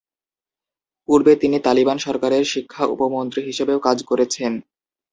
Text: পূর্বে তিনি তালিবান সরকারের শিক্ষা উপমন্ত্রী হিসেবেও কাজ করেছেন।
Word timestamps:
পূর্বে 1.09 1.33
তিনি 1.35 1.57
তালিবান 1.65 1.97
সরকারের 1.97 2.43
শিক্ষা 2.53 2.83
উপমন্ত্রী 2.95 3.41
হিসেবেও 3.49 3.79
কাজ 3.87 3.97
করেছেন। 4.03 4.51